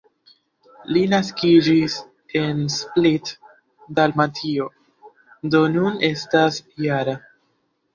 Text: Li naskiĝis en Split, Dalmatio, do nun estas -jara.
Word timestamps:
Li 0.95 1.03
naskiĝis 1.11 1.99
en 2.41 2.65
Split, 2.77 3.35
Dalmatio, 4.03 4.69
do 5.55 5.65
nun 5.79 6.05
estas 6.15 6.65
-jara. 6.69 7.21